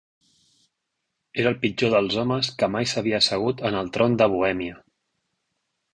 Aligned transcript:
Era 1.43 1.51
el 1.51 1.59
pitjor 1.65 1.93
dels 1.95 2.17
homes 2.23 2.49
que 2.63 2.71
mai 2.77 2.89
s'havia 2.93 3.19
assegut 3.25 3.63
en 3.71 3.81
el 3.83 3.95
tron 3.99 4.19
de 4.23 4.33
Bohèmia. 4.37 4.83